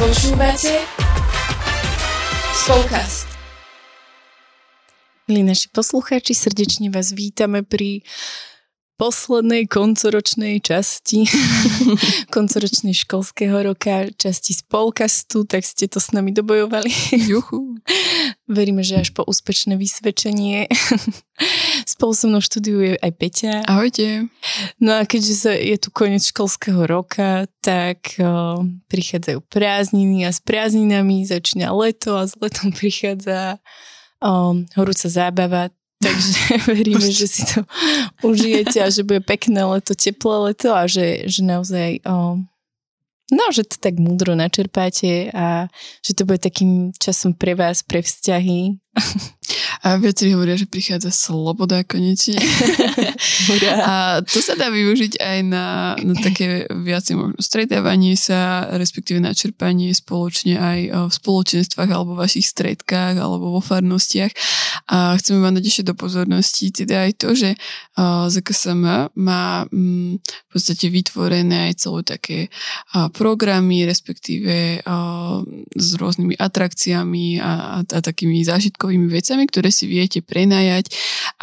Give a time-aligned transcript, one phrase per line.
[0.00, 0.80] Počúvate
[2.56, 3.28] Spolkast.
[5.28, 8.00] Milí naši poslucháči, srdečne vás vítame pri
[9.00, 11.24] poslednej koncoročnej časti
[12.36, 17.16] koncoročnej školského roka, časti spolkastu, tak ste to s nami dobojovali.
[17.16, 17.80] Juhu.
[18.60, 20.68] Veríme, že až po úspešné vysvedčenie.
[21.96, 23.64] Spolu so mnou študuje aj Peťa.
[23.64, 24.28] Ahojte.
[24.76, 28.60] No a keďže je tu koniec školského roka, tak o,
[28.92, 33.56] prichádzajú prázdniny a s prázdninami začína leto a s letom prichádza
[34.20, 37.64] o, horúca zábava, Takže veríme, že si to
[38.28, 42.40] užijete a že bude pekné leto, teplé leto a že, že naozaj o,
[43.30, 45.68] no, že to tak múdro načerpáte a
[46.00, 48.80] že to bude takým časom pre vás, pre vzťahy.
[49.80, 52.36] A viacerí hovoria, že prichádza sloboda konečne.
[53.80, 59.96] a to sa dá využiť aj na, na také viacej možno stretávanie sa, respektíve načerpanie
[59.96, 64.32] spoločne aj v spoločenstvách alebo vašich stredkách alebo vo farnostiach.
[64.92, 67.56] A chceme vám dať ešte do pozornosti teda aj to, že
[68.28, 68.84] ZKSM
[69.16, 72.38] má mm, v podstate vytvorené aj celé také
[73.16, 74.84] programy, respektíve
[75.72, 78.44] s rôznymi atrakciami a, a, a takými
[78.80, 80.88] zážitkovými vecami, ktoré si viete prenajať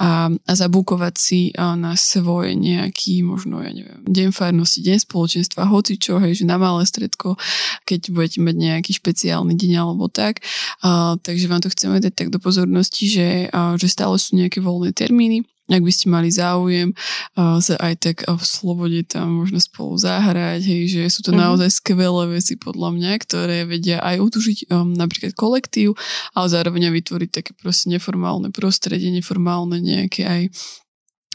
[0.02, 6.02] a, a zabúkovať si na svoj nejaký, možno, ja neviem, deň farnosti, deň spoločenstva, hoci
[6.02, 7.38] čo, hej, že na malé stredko,
[7.86, 10.42] keď budete mať nejaký špeciálny deň alebo tak.
[10.82, 14.58] A, takže vám to chceme dať tak do pozornosti, že, a, že stále sú nejaké
[14.58, 16.96] voľné termíny ak by ste mali záujem
[17.36, 21.44] uh, sa aj tak v slobode tam možno spolu zahrať, hej, že sú to mm-hmm.
[21.44, 26.00] naozaj skvelé veci podľa mňa, ktoré vedia aj utužiť um, napríklad kolektív,
[26.32, 30.42] ale zároveň vytvoriť také proste neformálne prostredie, neformálne nejaké aj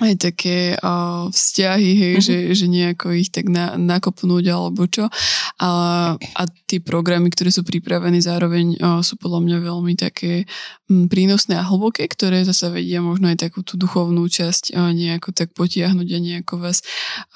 [0.01, 2.25] aj také uh, vzťahy, hej, mm-hmm.
[2.25, 5.13] že, že nejako ich tak na, nakopnúť alebo čo.
[5.61, 5.71] A,
[6.17, 10.49] a tie programy, ktoré sú pripravené zároveň uh, sú podľa mňa veľmi také
[10.89, 15.37] um, prínosné a hlboké, ktoré zase vedia možno aj takú tú duchovnú časť uh, nejako
[15.37, 16.81] tak potiahnuť a nejako vás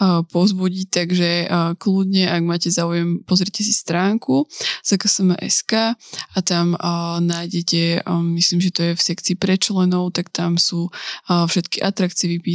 [0.00, 0.86] uh, pozbudiť.
[0.88, 4.48] Takže uh, kľudne, ak máte záujem, pozrite si stránku
[4.81, 5.92] ZKSM.sk
[6.32, 10.56] a tam uh, nájdete, um, myslím, že to je v sekcii pre členov, tak tam
[10.56, 12.47] sú uh, všetky atrakcie vypísané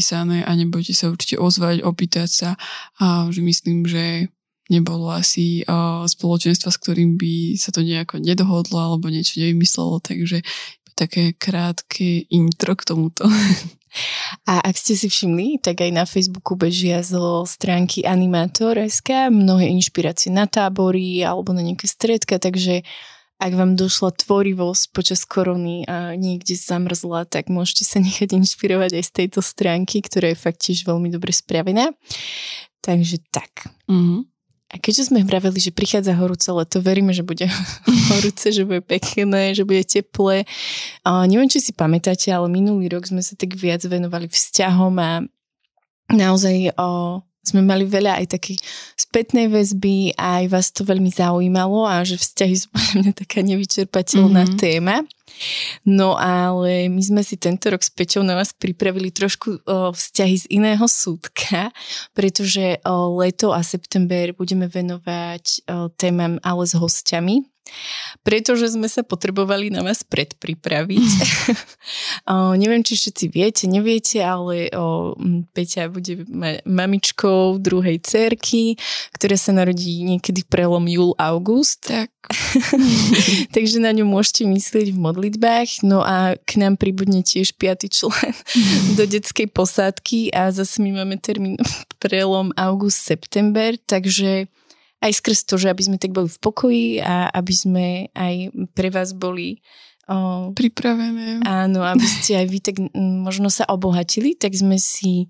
[0.44, 2.50] a nebojte sa určite ozvať, opýtať sa
[2.98, 4.34] a že myslím, že
[4.72, 5.68] nebolo asi
[6.08, 10.42] spoločenstva, s ktorým by sa to nejako nedohodlo alebo niečo nevymyslelo, takže
[10.96, 13.26] také krátke intro k tomuto.
[14.48, 20.32] A ak ste si všimli, tak aj na Facebooku bežia zo stránky Animator.sk mnohé inšpirácie
[20.32, 22.88] na tábory alebo na nejaké stredka, takže
[23.42, 29.04] ak vám došla tvorivosť počas korony a niekde zamrzla, tak môžete sa nechať inšpirovať aj
[29.10, 31.90] z tejto stránky, ktorá je fakt tiež veľmi dobre spravená.
[32.86, 33.66] Takže tak.
[33.90, 34.30] Mm-hmm.
[34.72, 37.50] A keďže sme vraveli, že prichádza horúce leto, veríme, že bude
[38.14, 40.46] horúce, že bude pekné, že bude teplé.
[41.02, 45.10] A neviem, či si pamätáte, ale minulý rok sme sa tak viac venovali vzťahom a
[46.14, 48.58] naozaj o, sme mali veľa aj takej
[48.94, 53.42] spätnej väzby a aj vás to veľmi zaujímalo a že vzťahy sú pre mňa taká
[53.42, 54.62] nevyčerpateľná mm-hmm.
[54.62, 55.04] téma.
[55.88, 60.36] No ale my sme si tento rok s Peťou na vás pripravili trošku o, vzťahy
[60.38, 61.72] z iného súdka,
[62.14, 67.51] pretože o, leto a september budeme venovať o, témam ale s hostiami.
[68.22, 71.12] Pretože sme sa potrebovali na vás predpripraviť.
[72.32, 75.16] o, neviem, či všetci viete, neviete, ale o,
[75.56, 78.78] Peťa bude ma- mamičkou druhej cerky,
[79.16, 81.88] ktorá sa narodí niekedy prelom júl-august.
[81.88, 82.12] Tak.
[83.56, 85.82] Takže na ňu môžete myslieť v modlitbách.
[85.82, 88.36] No a k nám pribudne tiež piaty člen
[88.98, 91.58] do detskej posádky a zase my máme termín
[91.98, 94.52] prelom august-september, takže
[95.02, 98.94] aj skrz to, že aby sme tak boli v pokoji a aby sme aj pre
[98.94, 99.66] vás boli
[100.06, 101.42] o, pripravené.
[101.44, 105.28] Áno, aby ste aj vy tak možno sa obohatili, tak sme si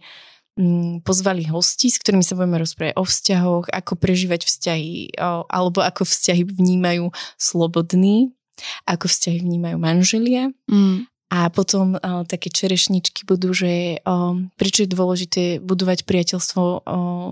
[1.01, 5.15] pozvali hosti, s ktorými sa budeme rozprávať o vzťahoch, ako prežívať vzťahy,
[5.47, 7.07] alebo ako vzťahy vnímajú
[7.39, 8.35] slobodní,
[8.83, 10.51] ako vzťahy vnímajú manželia.
[10.67, 11.07] Mm.
[11.31, 16.81] A potom uh, také čerešničky budú, že uh, prečo je dôležité budovať priateľstvo uh,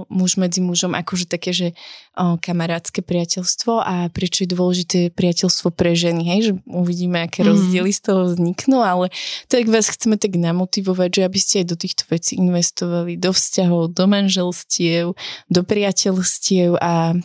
[0.07, 1.67] muž medzi mužom, akože také, že
[2.15, 7.51] uh, kamarátske priateľstvo a prečo je dôležité priateľstvo pre ženy, hej, že uvidíme, aké mm.
[7.51, 9.11] rozdiely z toho vzniknú, ale
[9.51, 13.91] tak vás chceme tak namotivovať, že aby ste aj do týchto vecí investovali, do vzťahov,
[13.91, 15.11] do manželstiev,
[15.51, 17.19] do priateľstiev a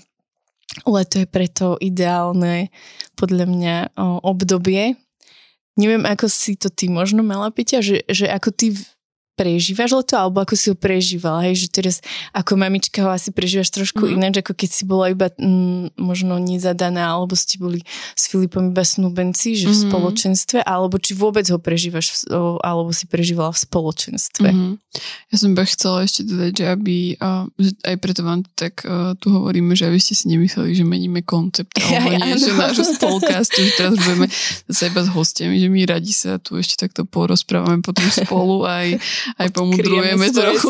[0.91, 2.75] leto je preto ideálne
[3.15, 3.77] podľa mňa
[4.27, 4.99] obdobie,
[5.75, 8.79] Neviem, ako si to ty možno mala, Peťa, že, že ako ty
[9.35, 11.97] prežívaš leto, alebo ako si ho prežívala, hej, že teraz
[12.31, 14.15] ako mamička ho asi prežívaš trošku mm.
[14.15, 17.83] ináč, ako keď si bola iba mm, možno nezadaná, alebo ste boli
[18.15, 19.83] s Filipom iba snúbenci, že v mm.
[19.91, 22.31] spoločenstve, alebo či vôbec ho prežívaš,
[22.63, 24.49] alebo si prežívala v spoločenstve.
[24.55, 24.73] Mm.
[25.31, 29.19] Ja som iba chcela ešte dodať, že aby, uh, že aj preto vám tak uh,
[29.19, 33.59] tu hovoríme, že aby ste si nemysleli, že meníme koncept, alebo ja, niečo nášho spolkastu,
[33.67, 34.31] že teraz budeme
[34.71, 39.03] zase iba s hostiami, že my radi sa tu ešte takto porozprávame potom spolu aj
[39.41, 40.69] aj pomudrujeme trochu.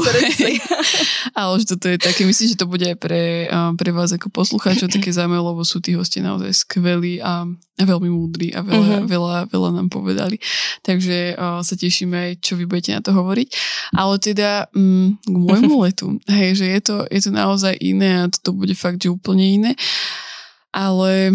[1.39, 4.93] Ale že toto je také, myslím, že to bude aj pre, pre vás ako poslucháčov
[4.93, 9.11] také zaujímavé, lebo sú tí hostia naozaj skvelí a, veľmi múdri a veľa, uh-huh.
[9.11, 10.39] veľa, veľa nám povedali.
[10.87, 13.49] Takže uh, sa tešíme čo vy budete na to hovoriť.
[13.99, 18.31] Ale teda um, k môjmu letu, hej, že je to, je to naozaj iné a
[18.31, 19.73] toto bude fakt, že úplne iné.
[20.75, 21.35] Ale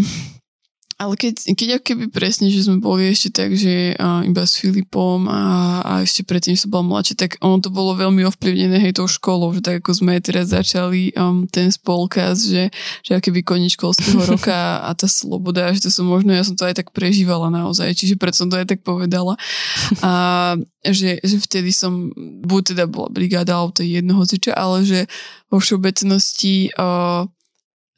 [0.99, 5.31] ale keď, keď keby presne, že sme boli ešte tak, že uh, iba s Filipom
[5.31, 9.07] a, a ešte predtým som bola mladšia, tak ono to bolo veľmi ovplyvnené hej tou
[9.07, 12.67] školou, že tak ako sme teraz začali um, ten spolkaz, že,
[13.07, 16.67] že keby koniec školského roka a tá sloboda, že to som možno, ja som to
[16.67, 19.39] aj tak prežívala naozaj, čiže preto som to aj tak povedala.
[20.03, 22.11] A že, že vtedy som,
[22.43, 24.99] buď teda bola brigáda, alebo to je jedno hocičo, ale že
[25.51, 27.27] vo všeobecnosti uh,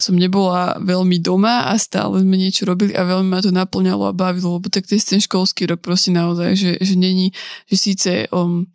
[0.02, 4.18] som nebola veľmi doma a stále sme niečo robili a veľmi ma to naplňalo a
[4.18, 7.30] bavilo, lebo tak ten školský rok proste naozaj, že, že není,
[7.70, 8.66] že síce um,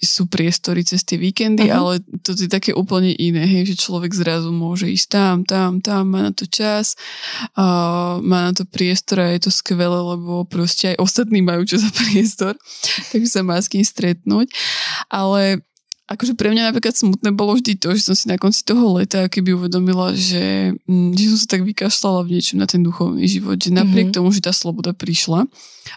[0.00, 1.76] sú priestory cez tie víkendy, uh-huh.
[1.76, 1.92] ale
[2.24, 6.24] to je také úplne iné, hej, že človek zrazu môže ísť tam, tam, tam, má
[6.24, 6.96] na to čas,
[7.60, 11.76] uh, má na to priestor a je to skvelé, lebo proste aj ostatní majú čo
[11.76, 12.56] za priestor,
[13.12, 14.48] takže sa má s kým stretnúť.
[15.12, 15.67] Ale
[16.08, 19.28] akože pre mňa napríklad smutné bolo vždy to, že som si na konci toho leta
[19.28, 23.60] keby uvedomila, že, mm, že som sa tak vykašľala v niečom na ten duchovný život,
[23.60, 24.16] že napriek mm-hmm.
[24.16, 25.44] tomu, že tá sloboda prišla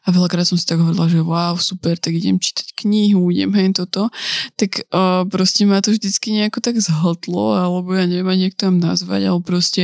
[0.03, 3.71] a veľakrát som si tak hovorila, že wow, super, tak idem čítať knihu, idem hen
[3.71, 4.11] toto,
[4.55, 8.79] tak uh, proste ma to vždycky nejako tak zhltlo, alebo ja neviem, nejak to tam
[8.79, 9.83] nazvať, ale proste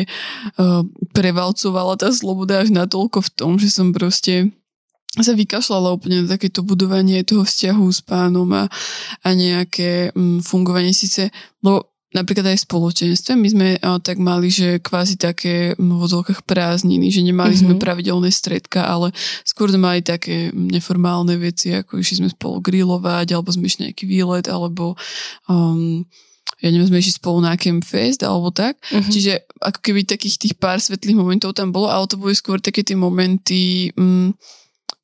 [0.59, 4.51] uh, prevalcovala tá sloboda až natoľko v tom, že som proste
[5.23, 8.65] sa vykašľala úplne na takéto budovanie toho vzťahu s pánom a,
[9.23, 11.29] a nejaké mm, fungovanie síce,
[11.61, 16.47] lebo napríklad aj v spoločenstve, my sme a, tak mali, že kvázi také v vozovkách
[16.47, 17.67] prázdniny, že nemali mm-hmm.
[17.67, 17.81] sme mhm.
[17.81, 19.11] pravidelné stredka, ale
[19.43, 24.03] skôr sme mali také neformálne veci, ako išli sme spolu grilovať, alebo sme išli nejaký
[24.07, 24.95] výlet, alebo
[25.51, 26.01] um,
[26.57, 28.81] ja neviem, sme išli spolu na Campfest alebo tak.
[28.89, 29.03] Uh-huh.
[29.11, 32.81] Čiže ako keby takých tých pár svetlých momentov tam bolo, ale to boli skôr také
[32.81, 34.33] tie momenty, um,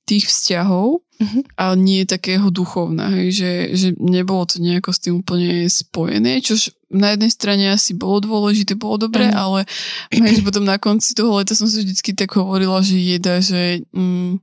[0.06, 1.44] tých vzťahov, uh-huh.
[1.56, 6.76] a nie takého duchovná, hej, že, že nebolo to nejako s tým úplne spojené, čož
[6.94, 9.42] na jednej strane asi bolo dôležité, bolo dobré, uh-huh.
[9.42, 9.60] ale
[10.14, 14.38] hej, potom na konci toho leta som si vždycky tak hovorila, že jeda, že mm,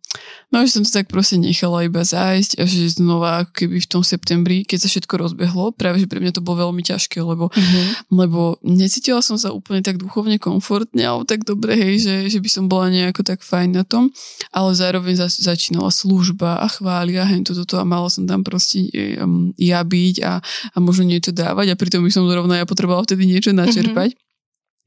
[0.51, 3.89] no, že som to tak proste nechala iba zájsť a že znova ako keby v
[3.89, 7.55] tom septembri, keď sa všetko rozbehlo, práve že pre mňa to bolo veľmi ťažké, lebo,
[7.55, 7.87] uh-huh.
[8.11, 12.51] lebo necítila som sa úplne tak duchovne komfortne alebo tak dobre, hej, že, že by
[12.51, 14.11] som bola nejako tak fajn na tom,
[14.51, 18.87] ale zároveň za, začínala služba a chvália, hen toto to a mala som tam proste
[19.19, 20.39] um, ja byť a,
[20.75, 24.15] a možno niečo dávať a pritom by som zrovna ja potrebovala vtedy niečo načerpať.
[24.15, 24.29] Mm-hmm.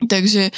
[0.04, 0.52] Takže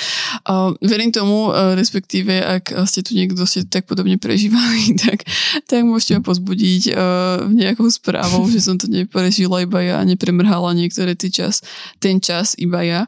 [0.49, 5.25] uh, verím tomu, uh, respektíve ak ste tu niekto ste tak podobne prežívali, tak,
[5.69, 11.13] tak môžete ma pozbudiť uh, nejakou správou, že som to neprežila iba ja nepremrhala niektoré
[11.13, 11.61] ty čas,
[12.01, 13.01] ten čas iba ja.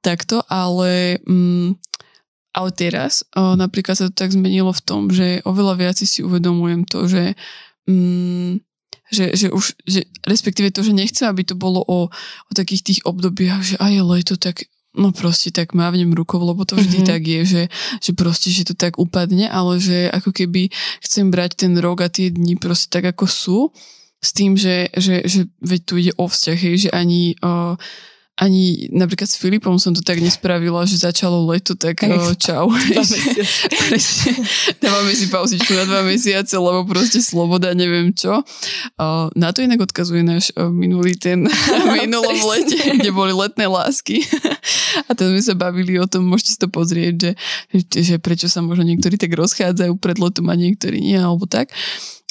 [0.00, 1.76] Takto, ale um,
[2.50, 6.82] ale teraz uh, napríklad sa to tak zmenilo v tom, že oveľa viac si uvedomujem
[6.86, 7.34] to, že
[7.86, 8.58] um,
[9.10, 13.00] že, že už, že respektíve to, že nechcem, aby to bolo o, o takých tých
[13.02, 17.10] obdobiach, že aj je leto, tak no proste tak mávnem rukou, lebo to vždy mm-hmm.
[17.10, 17.62] tak je, že,
[17.98, 20.70] že proste, že to tak upadne, ale že ako keby
[21.02, 23.58] chcem brať ten rok a tie dni proste tak, ako sú,
[24.20, 27.74] s tým, že, že, že veď tu ide o vzťah, hej, že ani uh,
[28.40, 32.72] ani napríklad s Filipom som to tak nespravila, že začalo leto, tak Ech, čau.
[34.82, 38.40] Dávame si pauzičku na dva mesiace, lebo proste sloboda, neviem čo.
[39.36, 41.44] Na to inak odkazuje náš minulý ten
[42.00, 44.24] minulom lete, kde boli letné lásky.
[45.08, 47.32] A tam sme sa bavili o tom, môžete si to pozrieť, že,
[47.92, 51.76] že prečo sa možno niektorí tak rozchádzajú pred letom a niektorí nie, alebo tak.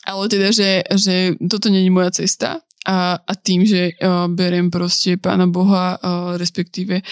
[0.10, 5.22] Ale teda, že, že toto není moja cesta a, a tým, že uh, beriem proste
[5.22, 7.06] Pána Boha, uh, respektíve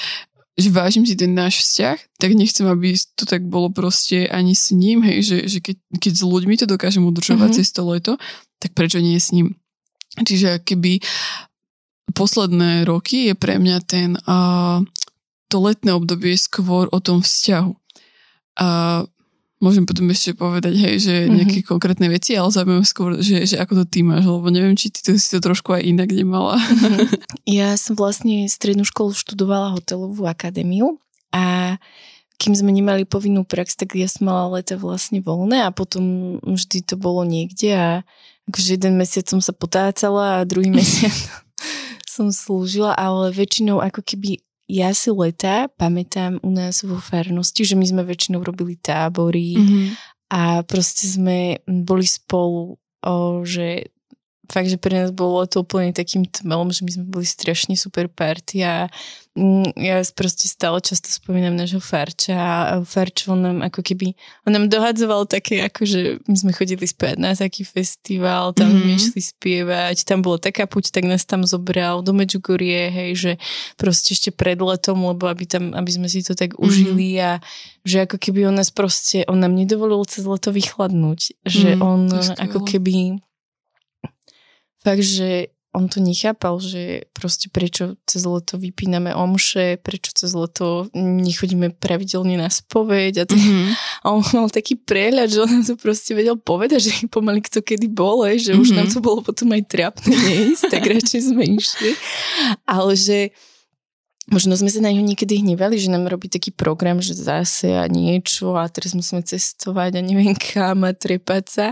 [0.57, 4.73] že vážim si ten náš vzťah, tak nechcem, aby to tak bolo proste ani s
[4.73, 7.61] ním, hej, že, že keď, keď s ľuďmi to dokážem udržovať mm-hmm.
[7.61, 8.13] cez to leto,
[8.57, 9.53] tak prečo nie s ním?
[10.17, 10.97] Čiže keby
[12.17, 14.81] posledné roky je pre mňa ten uh,
[15.45, 17.77] to letné obdobie skôr o tom vzťahu.
[18.57, 18.67] A
[19.57, 21.33] Môžem potom ešte povedať, hej, že mhm.
[21.33, 21.71] nejaké mm-hmm.
[21.73, 25.01] konkrétne veci, ale zaujímavé skôr, že, že ako to ty máš, lebo neviem, či ty
[25.01, 26.61] to si to trošku aj inak nemala.
[26.61, 27.25] Mm-hmm.
[27.47, 30.99] Ja som vlastne strednú školu študovala hotelovú akadémiu
[31.31, 31.77] a
[32.37, 36.85] kým sme nemali povinnú prax, tak ja som mala leta vlastne voľné a potom vždy
[36.85, 37.89] to bolo niekde a
[38.45, 41.13] akože jeden mesiac som sa potácala a druhý mesiac
[42.05, 47.79] som slúžila, ale väčšinou ako keby ja si leta pamätám u nás vo farnosti, že
[47.79, 49.85] my sme väčšinou robili tábory mm-hmm.
[50.35, 53.15] a proste sme boli spolu, o,
[53.47, 53.95] že
[54.47, 58.07] fakt, že pre nás bolo to úplne takým tmelom, že my sme boli strašne super
[58.07, 58.87] party a
[59.37, 64.15] mm, ja proste stále často spomínam nášho Farča a Farč on nám ako keby,
[64.47, 68.97] on nám dohadzoval také ako, že my sme chodili spievať na taký festival, tam mm-hmm.
[68.97, 73.31] išli spievať, tam bolo taká puť, tak nás tam zobral do Medjugorje, hej, že
[73.75, 76.65] proste ešte pred letom, lebo aby tam, aby sme si to tak mm-hmm.
[76.65, 77.43] užili a
[77.87, 81.99] že ako keby on nás proste, on nám nedovolil cez leto vychladnúť, že mm, on
[82.39, 83.21] ako keby
[84.83, 90.89] fakt, že on to nechápal, že proste prečo cez leto vypíname omše, prečo cez leto
[90.97, 93.67] nechodíme pravidelne na spoveď a, t- mm-hmm.
[94.01, 97.61] a on mal taký prehľad, že on nám to proste vedel povedať, že pomaly kto
[97.61, 98.63] kedy bol, že mm-hmm.
[98.63, 98.93] už nám mhm.
[98.97, 101.91] to bolo potom aj trápne neísť, tak radšej sme išli.
[102.65, 103.29] Ale že
[104.27, 107.87] Možno sme sa na ňu niekedy hnevali, že nám robí taký program, že zase a
[107.87, 111.67] niečo a teraz musíme cestovať a neviem kam a trepať sa.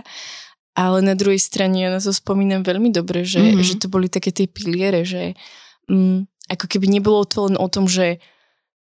[0.75, 3.63] Ale na druhej strane ja na to spomínam veľmi dobre, že, mm-hmm.
[3.63, 5.39] že to boli také tie piliere, že
[5.87, 8.19] mm, ako keby nebolo to len o tom, že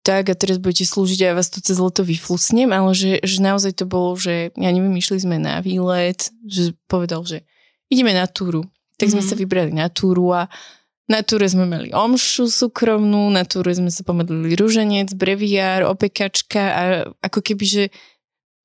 [0.03, 3.39] tak a teraz budete slúžiť a ja vás tu cez leto vyflusnem, ale že, že
[3.39, 7.47] naozaj to bolo, že ja neviem, išli sme na výlet, že povedal, že
[7.87, 8.67] ideme na túru.
[8.99, 9.13] Tak mm-hmm.
[9.15, 9.29] sme mhm.
[9.29, 10.51] sa vybrali na túru a
[11.03, 16.81] na túre sme mali omšu súkromnú, na túre sme sa pomodlili rúženec, breviár, opekačka a
[17.19, 17.83] ako keby, že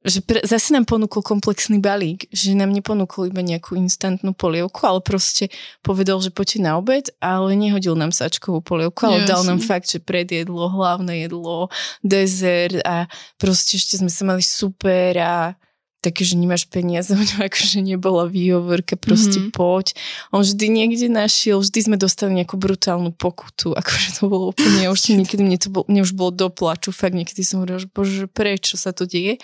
[0.06, 5.02] že pre, zase nám ponúkol komplexný balík, že nám neponúkol iba nejakú instantnú polievku, ale
[5.02, 5.50] proste
[5.82, 9.28] povedal, že poďte na obed, ale nehodil nám sačkovú polievku, ale yes.
[9.28, 11.66] dal nám fakt, že predjedlo, hlavné jedlo,
[12.06, 13.10] dezert a
[13.42, 15.58] proste ešte sme sa mali super a
[15.98, 19.54] také, že nemáš peniaze, o ňom akože nebola výhovorka, proste mm-hmm.
[19.54, 19.98] poď.
[20.30, 25.10] On vždy niekde našiel, vždy sme dostali nejakú brutálnu pokutu, akože to bolo úplne, už
[25.10, 28.26] niekedy mne to bol, mne už bolo do plaču, fakt niekedy som hovorila, že bože,
[28.30, 29.42] prečo sa to deje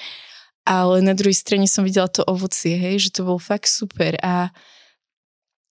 [0.64, 4.48] ale na druhej strane som videla to ovocie, hej, že to bolo fakt super a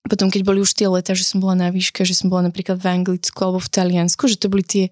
[0.04, 2.76] potom, keď boli už tie leta, že som bola na výške, že som bola napríklad
[2.76, 4.86] v Anglicku alebo v Taliansku, že to boli tie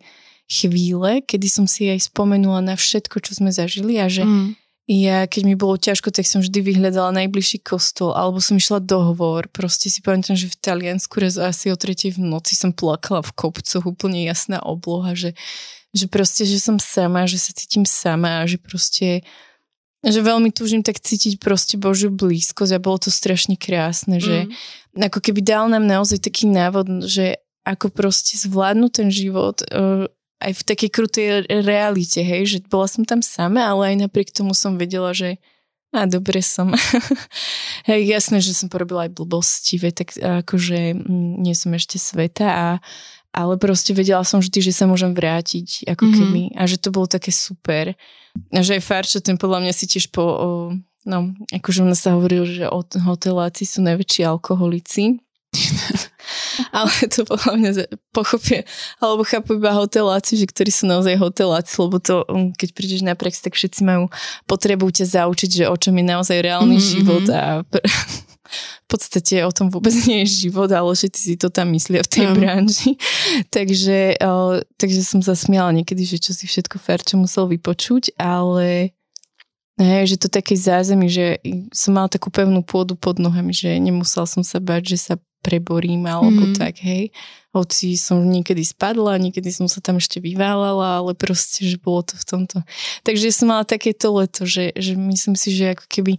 [0.47, 4.49] chvíle, kedy som si aj spomenula na všetko, čo sme zažili a že mm.
[4.87, 9.51] ja, keď mi bolo ťažko, tak som vždy vyhľadala najbližší kostol alebo som išla dohovor.
[9.51, 13.35] Proste si pamätám, že v Taliansku raz asi o tretej v noci som plakala v
[13.35, 15.35] kopcoch, úplne jasná obloha, že,
[15.91, 19.27] že proste, že som sama, že sa cítim sama a že proste
[20.01, 24.49] že veľmi túžim tak cítiť proste Božiu blízkosť a bolo to strašne krásne, že
[24.97, 25.11] mm.
[25.13, 30.09] ako keby dal nám naozaj taký návod, že ako proste zvládnuť ten život uh,
[30.41, 34.57] aj v takej krutej realite, hej, že bola som tam sama, ale aj napriek tomu
[34.57, 35.37] som vedela, že
[35.91, 36.71] a dobre som.
[37.89, 42.67] hej, jasné, že som porobila aj blbosti, tak akože mm, nie som ešte sveta a
[43.31, 46.19] ale proste vedela som vždy, že sa môžem vrátiť, ako mm-hmm.
[46.19, 46.41] keby.
[46.59, 47.95] A že to bolo také super.
[48.51, 50.23] A že aj Farčo, ten podľa mňa si tiež po...
[50.23, 50.47] O,
[51.07, 51.17] no,
[51.51, 55.23] akože on sa hovoril, že od hoteláci sú najväčší alkoholici.
[56.77, 57.71] ale to podľa mňa
[58.15, 58.63] pochopie,
[59.03, 63.19] alebo chápu iba hoteláci, že ktorí sú naozaj hoteláci, lebo to, um, keď prídeš na
[63.19, 64.07] prax, tak všetci majú
[64.47, 66.93] potrebu ťa zaučiť, že o čom je naozaj reálny mm-hmm.
[66.95, 67.67] život a
[68.85, 72.11] v podstate o tom vôbec nie je život, ale ty si to tam myslia v
[72.11, 72.35] tej mm.
[72.35, 72.91] branži.
[73.55, 78.95] takže, uh, takže som sa smiala niekedy, že čo si všetko Ferčo musel vypočuť, ale
[79.81, 81.41] Hej, že to také zázemí, že
[81.73, 86.05] som mala takú pevnú pôdu pod nohami, že nemusela som sa bať, že sa preborím
[86.05, 86.55] alebo mm.
[86.55, 87.09] tak, hej.
[87.51, 92.15] Hoci som niekedy spadla, niekedy som sa tam ešte vyválala, ale proste, že bolo to
[92.15, 92.57] v tomto.
[93.03, 96.13] Takže som mala takéto leto, že, že myslím si, že ako keby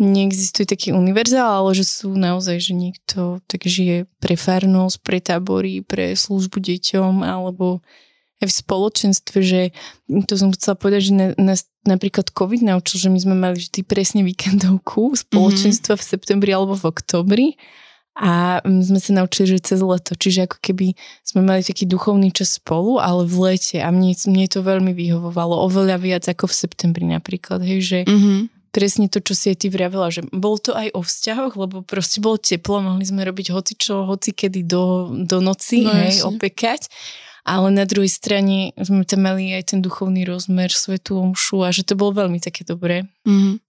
[0.00, 5.84] neexistuje taký univerzál, ale že sú naozaj, že niekto tak žije pre farnosť, pre tábory,
[5.84, 7.84] pre službu deťom, alebo
[8.42, 9.60] aj v spoločenstve, že
[10.26, 14.26] to som chcela povedať, že nás napríklad COVID naučil, že my sme mali vždy presne
[14.26, 16.02] víkendovku spoločenstva mm-hmm.
[16.02, 17.48] v septembri alebo v oktobri.
[18.12, 20.92] A sme sa naučili, že cez leto, čiže ako keby
[21.24, 23.80] sme mali taký duchovný čas spolu, ale v lete.
[23.80, 28.61] A mne, mne to veľmi vyhovovalo, oveľa viac ako v septembri napríklad, hej, že mm-hmm
[28.72, 32.24] presne to, čo si aj ty vravela, že bolo to aj o vzťahoch, lebo proste
[32.24, 36.88] bolo teplo, mohli sme robiť hoci čo, hoci kedy do, do noci, no, hej, opekať.
[37.44, 41.84] ale na druhej strane sme tam mali aj ten duchovný rozmer, svetu omšu a že
[41.84, 43.04] to bolo veľmi také dobré.
[43.28, 43.60] Mm.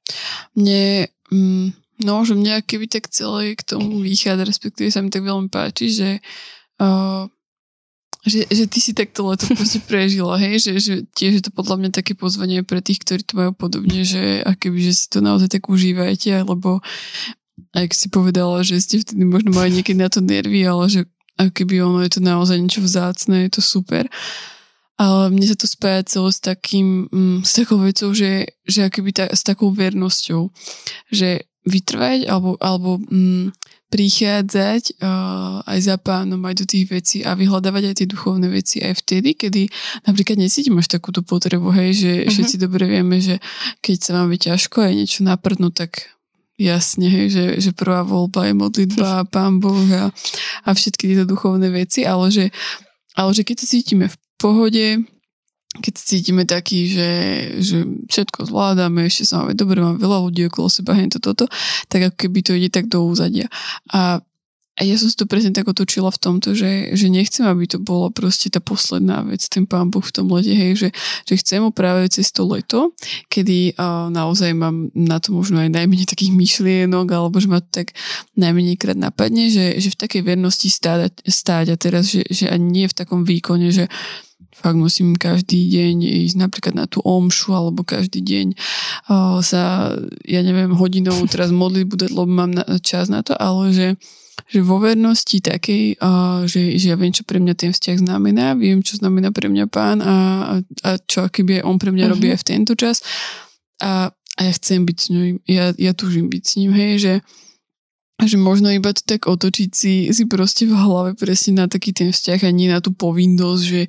[0.56, 1.68] Mne, mm,
[2.08, 5.92] no, že mňa keby tak celé k tomu vychádza, respektíve sa mi tak veľmi páči,
[5.92, 6.10] že
[6.80, 7.28] uh,
[8.24, 11.76] že, že ty si takto leto proste prežila, hej, že, že tiež je to podľa
[11.84, 15.52] mňa také pozvanie pre tých, ktorí to majú podobne, že akoby, že si to naozaj
[15.52, 16.80] tak užívajte, lebo
[17.76, 21.02] ak si povedala, že ste vtedy možno mali niekedy na to nervy, ale že
[21.38, 24.08] keby ono je to naozaj niečo vzácne, je to super.
[24.94, 29.12] Ale mne sa to spája celé s takým, mm, s takou vecou, že, že akoby
[29.12, 30.54] ta, s takou vernosťou,
[31.10, 33.52] že vytrvať alebo, alebo mm,
[33.94, 38.82] prichádzať uh, aj za pánom aj do tých vecí a vyhľadávať aj tie duchovné veci
[38.82, 39.70] aj vtedy, kedy
[40.10, 42.34] napríklad necítim až takúto potrebu, hej, že uh-huh.
[42.34, 43.38] všetci dobre vieme, že
[43.86, 46.10] keď sa máme ťažko aj niečo naprdnúť, tak
[46.58, 50.10] jasne, hej, že, že prvá voľba je modlitba, pán Boh a,
[50.66, 52.50] a všetky tieto duchovné veci, ale že,
[53.14, 55.06] ale že keď sa cítime v pohode,
[55.74, 57.12] keď cítime taký, že,
[57.58, 61.50] že všetko zvládame, ešte sa máme dobre, máme veľa ľudí okolo seba, hento toto,
[61.90, 63.50] tak ako keby to ide tak do úzadia.
[63.90, 64.22] A,
[64.74, 67.82] a ja som si to presne tak otočila v tomto, že, že nechcem, aby to
[67.82, 70.90] bola proste tá posledná vec, ten pán Boh v tom lete, hej, že,
[71.26, 72.94] že chcem mu práve cez to leto,
[73.34, 77.70] kedy uh, naozaj mám na to možno aj najmenej takých myšlienok, alebo že ma to
[77.82, 77.98] tak
[78.38, 82.82] najmenej krát napadne, že, že v takej vernosti stáť, stáť a teraz, že, že ani
[82.82, 83.90] nie v takom výkone, že
[84.54, 88.48] fakt musím každý deň ísť napríklad na tú omšu alebo každý deň
[89.10, 89.94] uh, sa,
[90.24, 93.88] ja neviem, hodinou teraz modliť bude, lebo mám na, čas na to, ale že,
[94.48, 98.54] že vo vernosti takej, uh, že, že ja viem, čo pre mňa ten vzťah znamená,
[98.56, 100.54] viem, čo znamená pre mňa pán a, a,
[100.86, 102.14] a čo keby on pre mňa uh-huh.
[102.16, 103.02] robí aj v tento čas
[103.82, 107.14] a, a ja chcem byť s ňou, ja, ja túžim byť s ním, hej, že
[108.22, 112.14] že možno iba to tak otočiť si, si proste v hlave presne na taký ten
[112.14, 113.82] vzťah a nie na tú povinnosť, že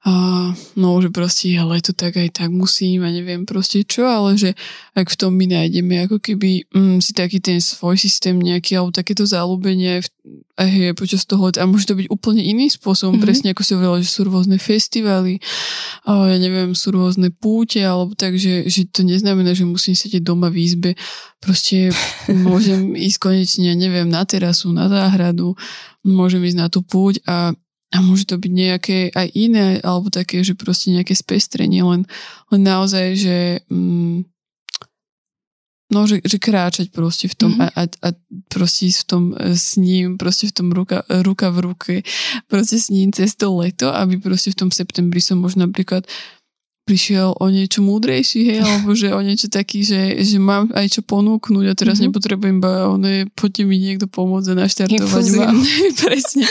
[0.00, 4.32] a, no, že proste ale to tak aj tak musím a neviem proste čo, ale
[4.40, 4.56] že
[4.96, 8.96] ak v tom my nájdeme ako keby mm, si taký ten svoj systém nejaký alebo
[8.96, 10.08] takéto zalúbenie v,
[10.60, 13.24] aj počas toho a môže to byť úplne iným spôsobom, mm-hmm.
[13.24, 15.40] presne ako si hovorila, že sú rôzne festivaly,
[16.04, 20.22] a ja neviem, sú rôzne púte alebo tak, že, že to neznamená, že musím sedieť
[20.22, 20.90] doma v izbe,
[21.40, 21.90] proste
[22.46, 25.56] môžem ísť konečne, neviem, na terasu, na záhradu,
[26.04, 27.56] môžem ísť na tú púť a
[27.90, 32.06] a môže to byť nejaké aj iné, alebo také, že proste nejaké spestrenie, len,
[32.54, 34.29] len naozaj, že mm,
[35.90, 37.76] no, že, že kráčať proste v tom mm-hmm.
[37.76, 38.08] a, a,
[38.48, 41.94] proste v tom e, s ním, proste v tom ruka, ruka v ruke,
[42.46, 46.06] proste s ním cez to leto, aby proste v tom septembri som možno napríklad
[46.90, 51.00] prišiel o niečo múdrejší, hej, alebo že o niečo taký, že, že mám aj čo
[51.06, 52.10] ponúknuť a teraz mm-hmm.
[52.10, 55.54] nepotrebujem iba one, poďte mi niekto pomôcť a naštartovať ma.
[56.02, 56.50] Presne.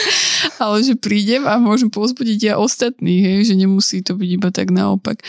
[0.56, 4.72] Ale že prídem a môžem pozbudiť ja ostatní, hej, že nemusí to byť iba tak
[4.72, 5.20] naopak.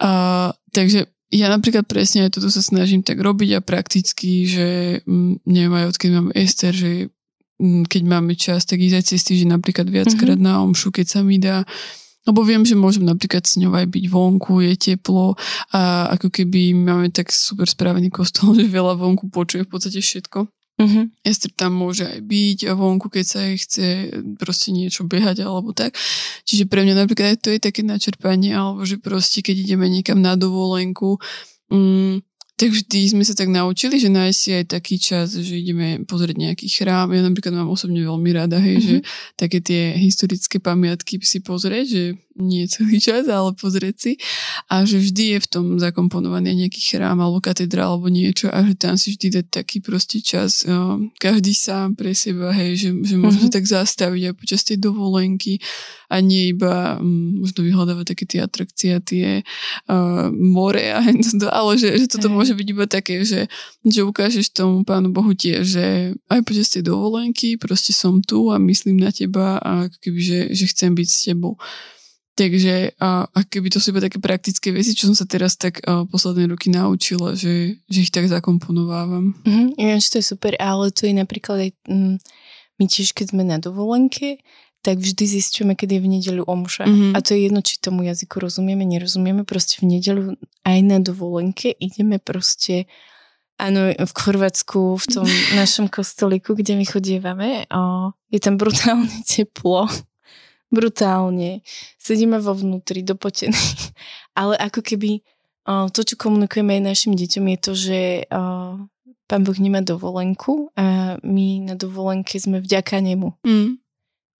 [0.00, 4.68] A, takže ja napríklad presne aj toto sa snažím tak robiť a prakticky, že
[5.08, 7.08] mm, neviem aj odkedy mám Ester, že
[7.56, 10.60] mm, keď máme čas, tak ísť aj cez týždeň napríklad viackrát mm-hmm.
[10.60, 11.64] na omšu, keď sa mi dá
[12.22, 15.34] lebo viem, že môžem napríklad s ňou aj byť vonku, je teplo
[15.74, 20.46] a ako keby máme tak super spravený kostol, že veľa vonku počuje v podstate všetko.
[20.80, 21.04] Uh-huh.
[21.22, 23.86] Ester tam môže aj byť a vonku, keď sa jej chce
[24.40, 25.94] proste niečo behať alebo tak.
[26.48, 30.18] Čiže pre mňa napríklad aj to je také načerpanie, alebo že proste keď ideme niekam
[30.24, 31.20] na dovolenku,
[31.68, 32.24] um,
[32.62, 36.38] tak vždy sme sa tak naučili, že nájsť si aj taký čas, že ideme pozrieť
[36.38, 37.10] nejaký chrám.
[37.10, 39.02] Ja napríklad mám osobne veľmi rada, hej, mm-hmm.
[39.02, 42.04] že také tie historické pamiatky si pozrieť, že
[42.38, 44.12] nie celý čas, ale pozrieť si.
[44.70, 48.78] A že vždy je v tom zakomponovaný nejaký chrám alebo katedra alebo niečo a že
[48.78, 50.62] tam si vždy dať taký proste čas
[51.18, 53.58] každý sám pre seba, hej, že, že môže mm-hmm.
[53.58, 55.58] tak zastaviť aj počas tej dovolenky
[56.12, 59.40] a nie iba um, možno vyhľadávať také tie atrakcie a tie
[59.88, 61.00] uh, more a
[61.40, 63.48] to, ale že, že toto môže byť iba také, že,
[63.80, 68.60] že ukážeš tomu pánu Bohu tie, že aj počas tej dovolenky proste som tu a
[68.60, 71.56] myslím na teba a keby, že, že chcem byť s tebou.
[72.32, 75.84] Takže a, a keby to sú iba také praktické veci, čo som sa teraz tak
[75.84, 79.36] a, posledné roky naučila, že, že ich tak zakomponovávam.
[79.44, 82.16] Mm-hmm, ja, to je super, ale to je napríklad aj mm,
[82.80, 84.40] my tiež, keď sme na dovolenke,
[84.82, 86.84] tak vždy zistíme, kedy je v nedeľu omša.
[86.84, 87.12] Mm-hmm.
[87.14, 89.46] A to je jedno, či tomu jazyku rozumieme, nerozumieme.
[89.46, 90.34] Proste v nedeľu
[90.66, 92.90] aj na dovolenke ideme proste
[93.62, 95.28] Áno, v Chorvátsku, v tom
[95.60, 99.86] našom kostolíku, kde my chodievame, o, je tam brutálne teplo
[100.72, 101.60] brutálne.
[102.00, 103.52] Sedíme vo vnútri, dopotení.
[104.40, 105.20] Ale ako keby
[105.92, 108.00] to, čo komunikujeme aj našim deťom, je to, že
[109.30, 113.38] pán Boh nemá dovolenku a my na dovolenke sme vďaka nemu.
[113.46, 113.78] Mm.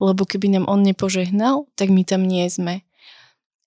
[0.02, 2.82] Lebo keby nám on nepožehnal, tak my tam nie sme.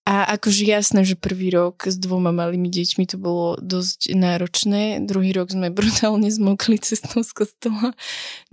[0.05, 5.01] A akože jasné, že prvý rok s dvoma malými deťmi to bolo dosť náročné.
[5.01, 7.97] Druhý rok sme brutálne zmokli cestou z kostola.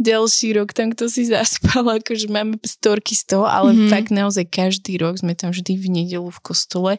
[0.00, 3.90] Ďalší rok tam kto si zaspal, akože máme storky z toho, ale mm-hmm.
[3.92, 6.96] fakt naozaj každý rok sme tam vždy v nedelu v kostole.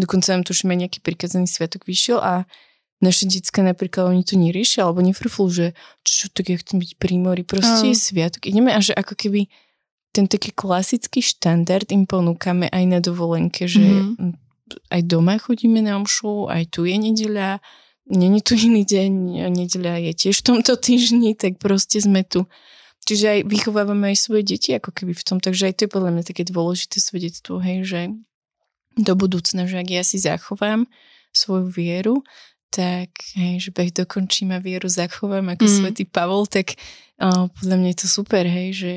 [0.00, 2.48] Dokonca nám tušíme nejaký prikazaný sviatok vyšiel a
[3.04, 5.66] naše detská napríklad oni to neriešia alebo nefrflú, že
[6.08, 8.48] čo tak ja chcem byť pri mori, proste je sviatok.
[8.48, 9.48] Ideme a že ako keby
[10.10, 14.32] ten taký klasický štandard im ponúkame aj na dovolenke, že mm-hmm.
[14.90, 17.62] aj doma chodíme na omšu, aj tu je nedeľa,
[18.10, 19.10] není tu iný deň,
[19.54, 22.50] nedeľa je tiež v tomto týždni, tak proste sme tu.
[23.06, 26.10] Čiže aj vychovávame aj svoje deti ako keby v tom, takže aj to je podľa
[26.18, 28.00] mňa také dôležité svedectvo, hej, že
[28.98, 30.90] do budúcna, že ak ja si zachovám
[31.30, 32.26] svoju vieru,
[32.70, 35.74] tak hej, že beh dokončím a vieru zachovám ako mm.
[35.80, 36.78] svätý Pavol, tak
[37.18, 38.92] oh, podľa mňa je to super, hej, že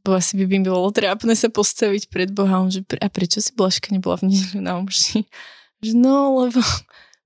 [0.00, 2.64] lebo asi by mi bolo trápne sa postaviť pred Boha.
[2.64, 5.28] On, že, a prečo si Blažka nebola v nedeľu na omši?
[5.84, 6.64] Že no, lebo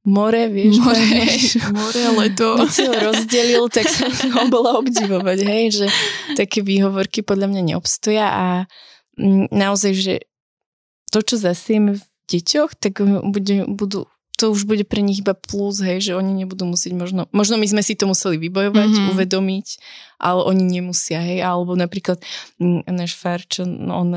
[0.02, 0.82] more, vieš.
[0.82, 2.58] More, vieš, more leto.
[2.58, 5.86] Keď si ho rozdelil, tak som ho bola obdivovať, hej, že
[6.34, 8.46] také výhovorky podľa mňa neobstoja a
[9.14, 10.14] mm, naozaj, že
[11.14, 12.98] to, čo zasieme v deťoch, tak
[13.30, 17.30] bude, budú to už bude pre nich iba plus, hej, že oni nebudú musieť možno,
[17.30, 19.10] možno my sme si to museli vybojovať, mm-hmm.
[19.14, 19.66] uvedomiť,
[20.18, 22.18] ale oni nemusia, hej, alebo napríklad
[22.90, 24.10] náš far, čo on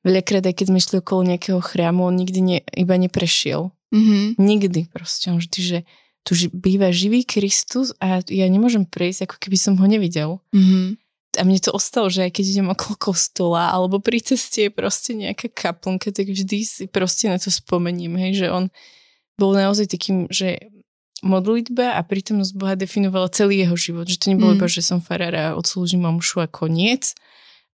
[0.00, 3.68] veľakrát, aj keď sme šli okolo nejakého chrámu, on nikdy ne, iba neprešiel.
[3.92, 4.40] Mm-hmm.
[4.40, 5.78] Nikdy proste, on vždy, že
[6.24, 10.40] tu býva živý Kristus a ja nemôžem prejsť, ako keby som ho nevidel.
[10.56, 10.96] Mm-hmm.
[11.32, 15.16] A mne to ostalo, že aj keď idem okolo kostola alebo pri ceste je proste
[15.16, 18.72] nejaká kaplnka, tak vždy si proste na to spomením, hej, že on
[19.42, 20.70] bol naozaj takým, že
[21.26, 24.06] modlitba a prítomnosť Boha definovala celý jeho život.
[24.06, 24.58] Že to nebolo mm.
[24.62, 27.18] iba, že som farára a odslúžim omšu a koniec,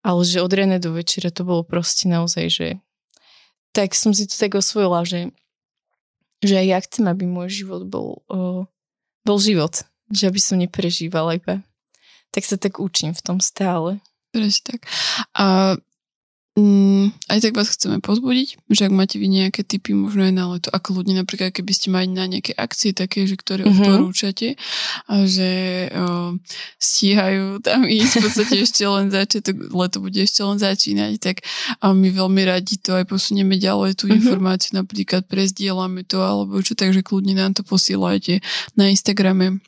[0.06, 2.68] ale že od rána do večera to bolo proste naozaj, že
[3.74, 5.34] tak som si to tak osvojila, že,
[6.42, 8.66] že aj ja chcem, aby môj život bol, o,
[9.26, 9.82] bol život.
[10.06, 11.66] Že aby som neprežívala iba.
[12.30, 13.98] Tak sa tak učím v tom stále.
[14.30, 14.80] Presne tak.
[15.34, 15.76] A
[16.56, 20.44] Mm, aj tak vás chceme pozbudiť, že ak máte vy nejaké typy, možno aj na
[20.56, 23.76] leto, ako ľudí napríklad, keby ste mali na nejaké akcie také, že ktoré mm-hmm.
[23.76, 24.56] odporúčate
[25.04, 25.50] a že
[25.92, 26.40] o,
[26.80, 31.36] stíhajú tam ísť, v podstate ešte len začiatok, leto bude ešte len začínať, tak
[31.84, 34.16] a my veľmi radi to aj posunieme ďalej tú mm-hmm.
[34.24, 38.40] informáciu, napríklad prezdielame to alebo čo, takže kľudne nám to posielajte
[38.80, 39.60] na Instagrame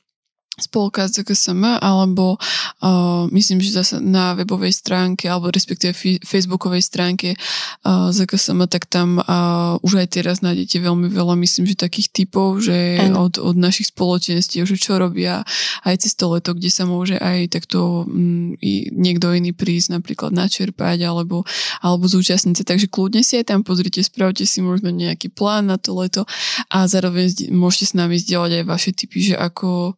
[0.59, 7.39] spolka ZKSM, alebo uh, myslím, že zase na webovej stránke, alebo respektíve f- facebookovej stránke
[7.39, 12.61] uh, ZKSM, tak tam uh, už aj teraz nájdete veľmi veľa, myslím, že takých typov,
[12.61, 15.47] že od, od našich spoločenstiev, že čo robia
[15.87, 20.35] aj cez to leto, kde sa môže aj takto um, i niekto iný prísť napríklad
[20.35, 21.47] načerpať, alebo,
[21.81, 22.65] alebo zúčastniť sa.
[22.67, 26.27] Takže kľudne si aj tam pozrite, spravte si možno nejaký plán na to leto
[26.69, 29.95] a zároveň môžete s nami zdieľať aj vaše typy, že ako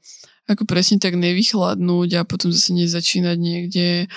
[0.51, 4.11] ako presne tak nevychladnúť a potom zase nezačínať niekde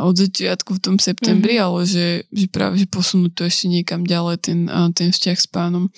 [0.00, 1.68] od začiatku v tom septembri, mm-hmm.
[1.68, 4.60] ale že, že práve že posunúť to ešte niekam ďalej, ten,
[4.96, 5.92] ten vzťah s pánom.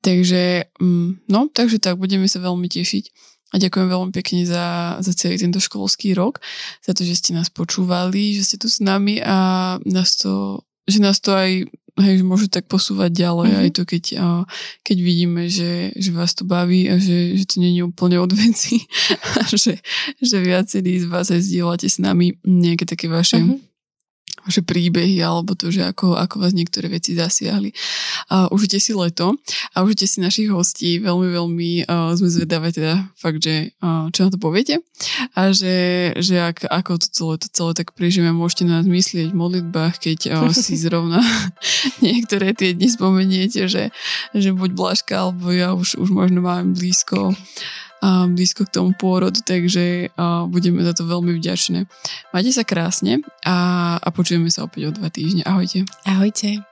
[0.00, 3.04] Takže, mm, no, takže tak, budeme sa veľmi tešiť.
[3.52, 6.40] A ďakujem veľmi pekne za, za celý tento školský rok,
[6.80, 11.04] za to, že ste nás počúvali, že ste tu s nami a nás to, že
[11.04, 11.68] nás to aj
[12.00, 13.62] hej, môže tak posúvať ďalej mm-hmm.
[13.66, 14.04] aj to, keď,
[14.80, 18.32] keď vidíme, že, že vás to baví a že, že to nie je úplne od
[18.32, 18.88] veci
[19.40, 19.80] a že,
[20.20, 23.71] že viacerí z vás aj zdieľate s nami nejaké také vaše mm-hmm
[24.46, 27.70] vaše príbehy alebo to, že ako, ako vás niektoré veci zasiahli.
[28.30, 29.38] Uh, užite si leto
[29.74, 30.98] a užite si našich hostí.
[30.98, 34.82] Veľmi, veľmi uh, sme zvedavé teda fakt, že uh, čo na to poviete
[35.34, 39.30] a že, že ak, ako to celé, to celé tak prežijeme, môžete na nás myslieť
[39.30, 41.22] v modlitbách, keď uh, si zrovna
[42.04, 43.94] niektoré tie dni spomeniete, že,
[44.34, 49.38] že buď Blažka alebo ja už, už možno máme blízko a blízko k tomu pôrodu,
[49.46, 50.10] takže
[50.50, 51.86] budeme za to veľmi vďačné.
[52.34, 55.46] Majte sa krásne a, a počujeme sa opäť o dva týždne.
[55.46, 55.86] Ahojte.
[56.02, 56.71] Ahojte.